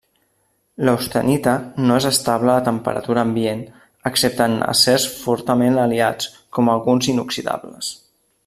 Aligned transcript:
L'austenita 0.87 1.51
no 1.89 1.97
és 2.03 2.07
estable 2.11 2.55
a 2.55 2.63
temperatura 2.69 3.25
ambient 3.27 3.61
excepte 4.13 4.49
en 4.53 4.57
acers 4.73 5.07
fortament 5.27 5.81
aliats 5.87 6.33
com 6.59 6.77
alguns 6.79 7.13
inoxidables. 7.17 7.97